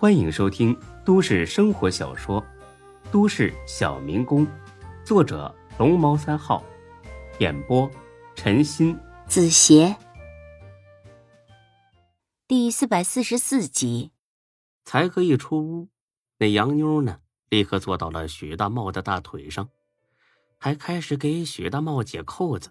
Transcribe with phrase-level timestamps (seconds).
[0.00, 0.74] 欢迎收听
[1.04, 2.40] 都市生活小说
[3.12, 4.46] 《都市小民工》，
[5.04, 6.64] 作者龙猫三号，
[7.38, 7.86] 演播
[8.34, 9.94] 陈鑫、子邪，
[12.48, 14.10] 第四百四十四集。
[14.86, 15.90] 才哥一出屋，
[16.38, 17.20] 那洋妞呢，
[17.50, 19.68] 立刻坐到了许大茂的大腿上，
[20.56, 22.70] 还开始给许大茂解扣子。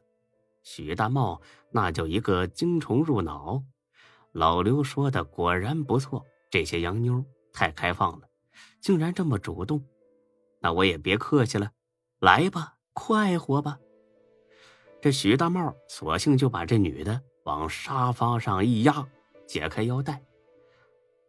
[0.63, 1.39] 许大茂
[1.69, 3.61] 那叫一个精虫入脑。
[4.31, 7.23] 老刘说的果然不错，这些洋妞
[7.53, 8.27] 太开放了，
[8.81, 9.83] 竟然这么主动。
[10.61, 11.71] 那我也别客气了，
[12.19, 13.79] 来吧，快活吧。
[15.01, 19.07] 这徐大茂索性就把这女的往沙发上一压，
[19.47, 20.21] 解开腰带，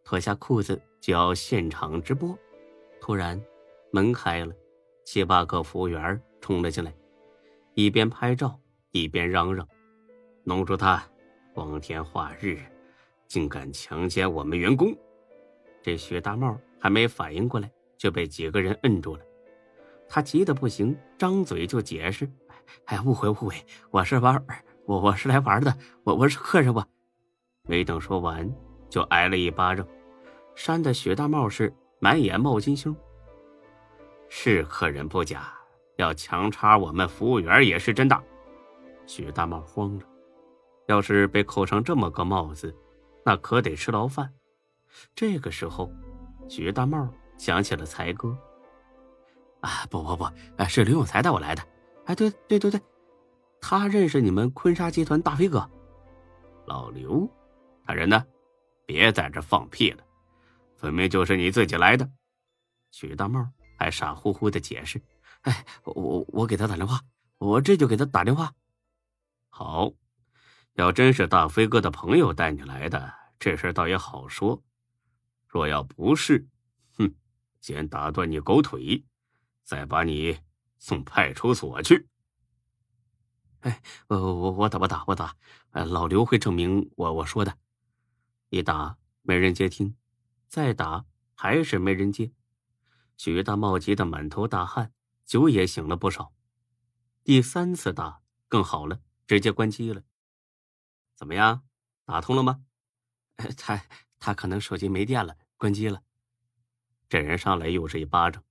[0.03, 2.37] 脱下裤子就要现场直播。
[3.01, 3.41] 突然，
[3.93, 4.53] 门开了，
[5.05, 6.93] 七八个服务员冲了进来，
[7.75, 8.59] 一边拍照
[8.91, 9.69] 一边嚷嚷
[10.45, 11.07] ：“弄住他！
[11.55, 12.59] 光天化日！”
[13.29, 14.93] 竟敢强奸我们员工！
[15.83, 19.23] 这薛大茂还没反应过来，就被几个人摁住了。
[20.09, 22.29] 他急得不行，张嘴就解释
[22.87, 23.55] ：“哎，误会误会，
[23.91, 24.45] 我是玩，
[24.87, 25.73] 我我是来玩的，
[26.05, 26.85] 我我是客人。”我
[27.65, 28.53] 没等说完，
[28.89, 29.87] 就挨了一巴掌，
[30.55, 32.95] 扇的薛大茂是满眼冒金星。
[34.29, 35.53] 是客人不假，
[35.97, 38.21] 要强插我们服务员也是真的。
[39.07, 40.05] 许大茂慌了，
[40.87, 42.75] 要是被扣上这么个帽子。
[43.25, 44.33] 那可得吃牢饭。
[45.15, 45.91] 这个时候，
[46.49, 48.37] 许大茂想起了才哥。
[49.61, 50.29] 啊，不不不，
[50.69, 51.63] 是刘永才带我来的。
[52.07, 52.81] 哎，对对对对，
[53.61, 55.69] 他认识你们坤沙集团大飞哥。
[56.67, 57.29] 老刘，
[57.85, 58.25] 他人呢？
[58.87, 60.03] 别在这放屁了，
[60.77, 62.11] 分明就是你自己来的。
[62.91, 63.47] 许大茂
[63.79, 65.01] 还傻乎乎的解释
[65.43, 67.01] ：“哎，我我给他打电话，
[67.39, 68.53] 我这就给他打电话。”
[69.49, 69.93] 好。
[70.75, 74.59] 要真是大飞哥的朋友带你来的，这事倒也好说；
[75.53, 76.49] 若要不是，
[76.97, 77.13] 哼，
[77.61, 79.05] 先打断你狗腿，
[79.65, 80.39] 再把你
[80.79, 82.09] 送派出所去。
[83.63, 85.05] 哎，我我我打我打？
[85.09, 85.37] 我打。
[85.73, 87.59] 老刘会证明我我说的。
[88.49, 89.97] 一打没人接听，
[90.47, 92.33] 再打还是没人接。
[93.17, 94.93] 许大茂急得满头大汗，
[95.25, 96.33] 酒也醒了不少。
[97.25, 100.05] 第三次打更好了，直接关机了。
[101.17, 101.65] 怎么样，
[102.05, 102.65] 打通了吗？
[103.59, 103.85] 他
[104.19, 106.03] 他可能手机没电了，关机了。
[107.11, 108.43] 这人上来又是一巴掌，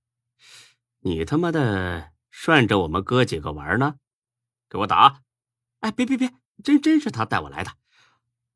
[1.00, 3.98] 你他妈的涮着我们哥几个玩呢？
[4.68, 5.24] 给我打！
[5.80, 6.32] 哎，别别别，
[6.62, 7.72] 真真是他带我来的。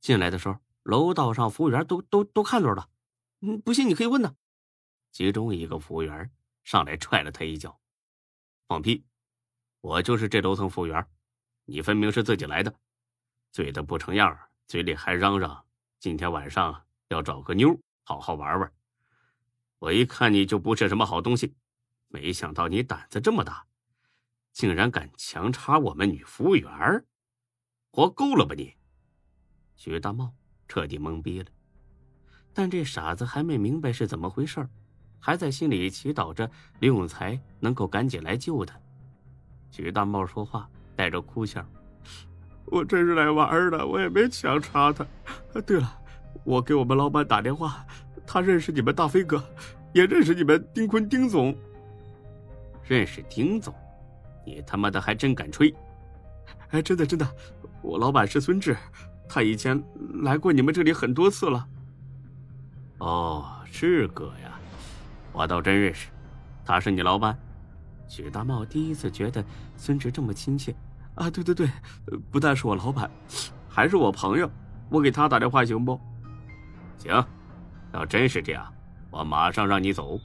[0.01, 2.89] 进来的时候，楼道上服务员都都都看着了。
[3.41, 4.37] 嗯，不信你可以问呢。
[5.11, 6.31] 其中一个服务员
[6.63, 7.81] 上来踹了他一脚，
[8.69, 9.05] 放屁！
[9.81, 11.05] 我就是这楼层服务员，
[11.65, 12.73] 你分明是自己来的。
[13.51, 14.39] 醉得不成样
[14.69, 15.67] 嘴里还嚷嚷
[15.99, 18.73] 今天晚上要找个妞好好玩玩。
[19.81, 21.55] 我一看你就不是什么好东西，
[22.09, 23.67] 没想到你胆子这么大，
[24.53, 27.05] 竟然敢强插我们女服务员
[27.91, 28.75] 活够了吧你！
[29.75, 30.33] 徐大茂
[30.69, 31.51] 彻底懵逼了，
[32.53, 34.67] 但这傻子还没明白是怎么回事
[35.19, 36.51] 还在心里祈祷着
[36.81, 38.79] 刘永才能够赶紧来救他。
[39.71, 41.69] 徐大茂说话带着哭腔。
[42.67, 45.07] 我真是来玩的，我也没强插他。
[45.67, 46.03] 对了，
[46.43, 47.87] 我给我们老板打电话，
[48.27, 49.43] 他认识你们大飞哥，
[49.93, 51.55] 也认识你们丁坤丁总。
[52.87, 53.73] 认识丁总？
[54.45, 55.75] 你他妈的还真敢吹！
[56.71, 57.27] 哎，真的真的，
[57.81, 58.77] 我老板是孙志，
[59.29, 59.83] 他以前
[60.23, 61.67] 来过你们这里很多次了。
[62.99, 64.59] 哦，志哥呀，
[65.33, 66.09] 我倒真认识，
[66.65, 67.39] 他是你老板。
[68.07, 69.43] 许大茂第一次觉得
[69.79, 70.75] 孙志这么亲切。
[71.15, 71.69] 啊，对对对，
[72.31, 73.11] 不但是我老板，
[73.69, 74.51] 还是我朋友，
[74.91, 75.99] 我给他打电话行不？
[76.99, 77.25] 行，
[77.93, 78.73] 要真是这样，
[79.11, 80.19] 我马上让你走。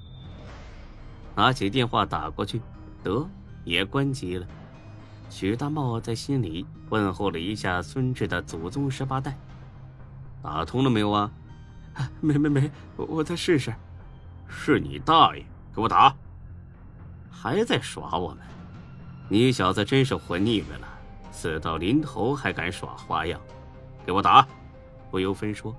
[1.36, 2.62] 拿起电话打过去，
[3.04, 3.26] 得
[3.64, 4.46] 也关机了。
[5.30, 9.38] 许大茂在心里问候了一下孙志的祖宗十八代，
[10.42, 11.32] 打通了没有啊？
[12.20, 13.74] 没没没，我再试试。
[14.48, 15.46] 是你大爷，
[15.76, 16.16] 给我打！
[17.30, 18.40] 还在耍我们？
[19.28, 20.88] 你小子真是混腻歪了，
[21.32, 23.40] 死到临头还敢耍花样，
[24.06, 24.48] 给我打！
[25.12, 25.76] 不由分说，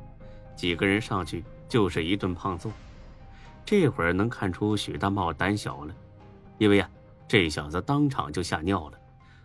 [0.60, 2.70] 几个人上去就是一顿胖揍。
[3.64, 5.96] 这会儿能看出许大茂胆小了，
[6.58, 6.90] 因为呀，
[7.26, 9.00] 这小子当场就吓尿了，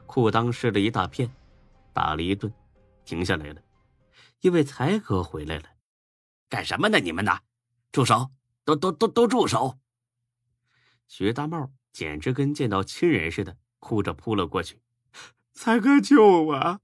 [0.08, 1.32] 裤裆湿了一大片。
[1.94, 2.54] 打了一顿，
[3.06, 3.62] 停下来了，
[4.42, 5.64] 因为才哥回来了。
[6.50, 7.00] 干什么呢？
[7.00, 7.40] 你们呢？
[7.94, 8.30] 住手！
[8.66, 9.80] 都都都都住手！
[11.08, 13.56] 许大茂简直跟见到亲人似的。
[13.80, 14.82] 哭着扑了过去，
[15.54, 16.82] 才哥救我！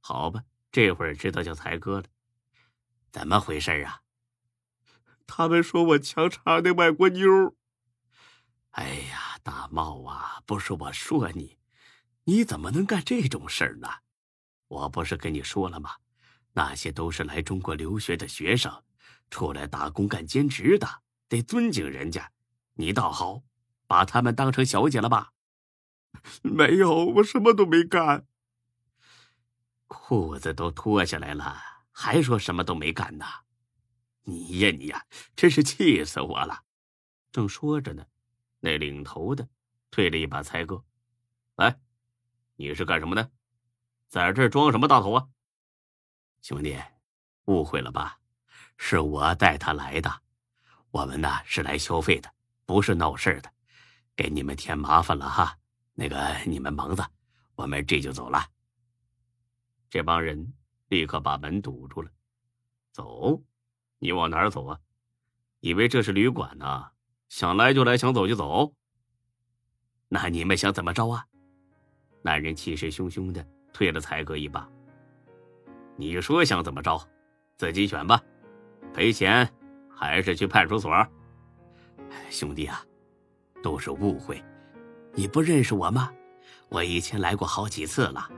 [0.00, 2.04] 好吧，这会儿知道叫才哥了。
[3.12, 4.00] 怎么回事啊？
[5.26, 7.54] 他们说我强插那外国妞。
[8.70, 11.58] 哎呀，大茂啊，不是我说你，
[12.24, 13.88] 你怎么能干这种事儿呢？
[14.68, 15.96] 我不是跟你说了吗？
[16.54, 18.82] 那些都是来中国留学的学生，
[19.30, 22.32] 出来打工干兼职的，得尊敬人家。
[22.74, 23.42] 你倒好，
[23.86, 25.32] 把他们当成小姐了吧？
[26.42, 28.26] 没有，我什么都没干。
[29.86, 33.24] 裤子都脱下来了，还说什么都没干呢？
[34.24, 35.04] 你呀你呀，
[35.36, 36.64] 真是气死我了！
[37.30, 38.06] 正说着呢，
[38.60, 39.48] 那领头的
[39.90, 40.84] 推了一把才哥，
[41.56, 41.78] 来，
[42.56, 43.30] 你是干什么的？
[44.08, 45.28] 在这装什么大头啊？
[46.40, 46.78] 兄弟，
[47.46, 48.18] 误会了吧？
[48.76, 50.22] 是我带他来的，
[50.90, 52.32] 我们呢是来消费的，
[52.64, 53.52] 不是闹事的，
[54.14, 55.58] 给你们添麻烦了哈。
[55.94, 57.10] 那个你们忙着，
[57.54, 58.46] 我们这就走了。
[59.90, 60.52] 这帮人
[60.92, 62.10] 立刻把门堵住了，
[62.92, 63.42] 走。
[63.98, 64.78] 你往哪儿走啊？
[65.60, 66.90] 以为这是旅馆呢？
[67.30, 68.74] 想来就来，想走就走。
[70.08, 71.24] 那你们想怎么着啊？
[72.20, 73.42] 男人气势汹汹的
[73.72, 74.68] 推了才哥一把。
[75.96, 77.08] 你说想怎么着，
[77.56, 78.22] 自己选吧。
[78.92, 79.50] 赔钱
[79.88, 80.92] 还是去派出所？
[82.28, 82.84] 兄弟啊，
[83.62, 84.44] 都是误会。
[85.14, 86.12] 你不认识我吗？
[86.68, 88.30] 我以前来过好几次了。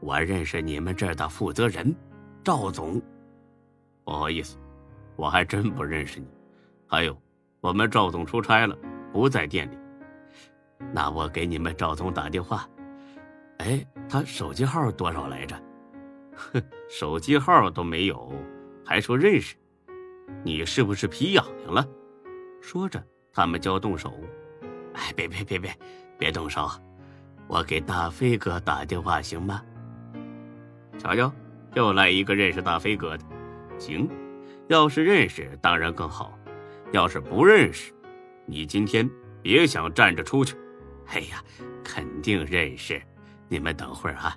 [0.00, 1.94] 我认识你们这儿的负责人，
[2.44, 3.00] 赵总。
[4.04, 4.56] 不好意思。
[5.16, 6.26] 我还真不认识你，
[6.86, 7.20] 还有，
[7.60, 8.78] 我们赵总出差了，
[9.12, 9.76] 不在店里。
[10.92, 12.68] 那我给你们赵总打电话。
[13.58, 15.60] 哎，他手机号多少来着？
[16.36, 18.32] 哼，手机号都没有，
[18.84, 19.56] 还说认识？
[20.44, 21.84] 你是不是皮痒痒了？
[22.60, 24.14] 说着，他们就要动手。
[24.94, 25.76] 哎，别别别别，
[26.16, 26.70] 别动手！
[27.48, 29.64] 我给大飞哥打电话行吗？
[30.98, 31.32] 瞧瞧，
[31.74, 33.24] 又来一个认识大飞哥的，
[33.78, 34.08] 行。
[34.66, 36.36] 要是认识，当然更好；
[36.92, 37.92] 要是不认识，
[38.44, 39.08] 你今天
[39.40, 40.54] 别想站着出去。
[41.06, 41.42] 哎呀，
[41.82, 43.00] 肯定认识。
[43.48, 44.36] 你们等会儿啊，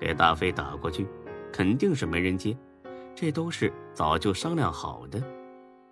[0.00, 1.06] 给大飞打过去，
[1.52, 2.56] 肯定是没人接。
[3.14, 5.22] 这都是早就商量好的。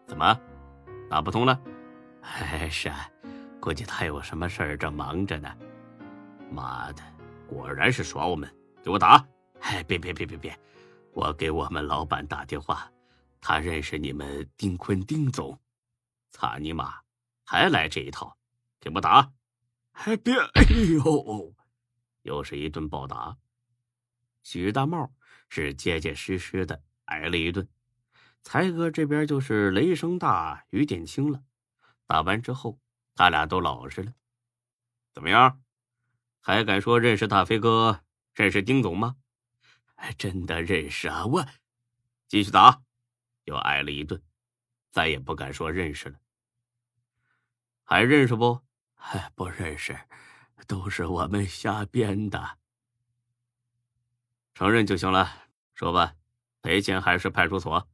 [0.09, 0.37] 怎么，
[1.09, 1.61] 打不通了？
[2.23, 3.09] 哎，是啊，
[3.61, 5.49] 估计他有什么事儿正忙着呢。
[6.51, 7.03] 妈的，
[7.47, 8.51] 果然是耍我们！
[8.83, 9.25] 给我打！
[9.61, 10.59] 哎，别别别别别，
[11.13, 12.91] 我给我们老板打电话。
[13.41, 15.59] 他认识你们丁坤丁总，
[16.31, 17.01] 操你妈！
[17.45, 18.37] 还来这一套，
[18.79, 19.33] 给我打！
[19.93, 20.35] 哎别！
[20.35, 20.63] 哎
[20.95, 21.55] 呦，
[22.23, 23.37] 又是一顿暴打。
[24.43, 25.11] 许大茂
[25.49, 27.69] 是结结实实的挨了一顿，
[28.43, 31.43] 才哥这边就是雷声大雨点轻了。
[32.07, 32.79] 打完之后，
[33.15, 34.13] 他俩都老实了。
[35.13, 35.63] 怎么样？
[36.41, 38.01] 还敢说认识大飞哥、
[38.35, 39.17] 认识丁总吗？
[40.17, 41.27] 真的认识啊！
[41.27, 41.47] 我
[42.27, 42.83] 继续打。
[43.45, 44.23] 又挨了一顿，
[44.91, 46.19] 再也不敢说认识了。
[47.85, 48.61] 还认识不？
[48.97, 49.99] 哎，不认识，
[50.67, 52.59] 都是我们瞎编的。
[54.55, 55.49] 承认就行了。
[55.75, 56.15] 说吧，
[56.61, 57.89] 赔钱还是派出所？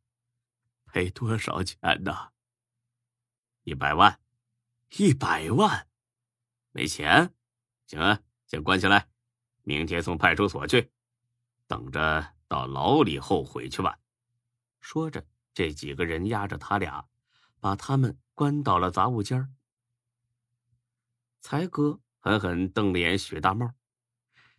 [0.87, 2.32] 赔多少钱呢？
[3.62, 4.20] 一百万。
[4.99, 5.88] 一百万？
[6.73, 7.32] 没钱？
[7.87, 9.08] 行啊，先关起来，
[9.62, 10.91] 明天送派出所去，
[11.66, 13.98] 等着到牢里后悔去吧。
[14.80, 15.24] 说着。
[15.56, 17.06] 这几个人压着他俩，
[17.60, 19.55] 把他们关到了杂物间。
[21.41, 23.67] 才哥狠狠瞪了眼许大茂：“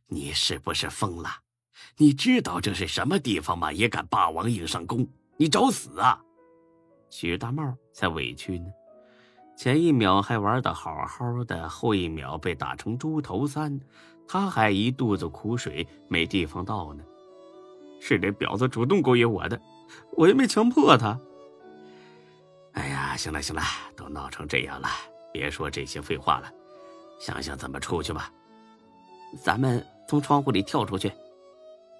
[0.09, 1.29] 你是不是疯了？
[1.97, 3.71] 你知道这是什么地方吗？
[3.71, 5.07] 也敢霸王硬上弓？
[5.37, 6.19] 你找死啊！”
[7.11, 8.65] 许大茂才委屈呢，
[9.55, 13.79] 前一秒还玩的好好的，后一秒被打成猪头三，
[14.27, 17.03] 他还一肚子苦水没地方倒呢。
[17.99, 19.59] 是这婊子主动勾引我的。
[20.17, 21.17] 我又没强迫她。
[22.73, 23.61] 哎呀，行了行了，
[23.95, 24.87] 都闹成这样了，
[25.31, 26.51] 别说这些废话了，
[27.19, 28.31] 想想怎么出去吧。
[29.41, 31.11] 咱们从窗户里跳出去。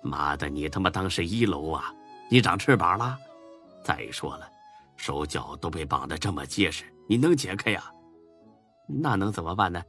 [0.03, 1.93] 妈的，你他妈当是一楼啊？
[2.29, 3.17] 你长翅膀了？
[3.83, 4.47] 再说了，
[4.97, 7.83] 手脚都被绑得这么结实，你能解开呀？
[8.87, 9.81] 那能怎么办呢？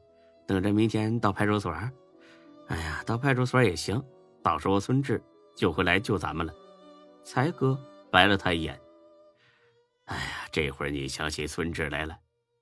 [0.47, 1.75] 等着明天到派出所。
[2.69, 4.03] 哎呀，到派出所也行，
[4.43, 5.23] 到时候孙志
[5.57, 6.53] 就会来救咱们了。
[7.25, 7.79] 才哥
[8.11, 8.79] 白了他一眼。
[10.05, 12.17] 哎呀，这会儿你想起孙志来了？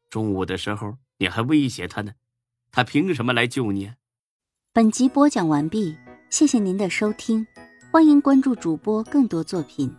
[0.08, 2.12] 中午的时候你还威胁他呢，
[2.70, 3.92] 他凭什么来救你？
[4.72, 5.96] 本集播讲完毕，
[6.30, 7.46] 谢谢您的收听，
[7.90, 9.92] 欢迎关注主播更多作品。